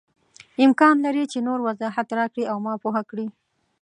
[0.65, 3.27] امکان لري چې نور وضاحت راکړې او ما پوه کړې.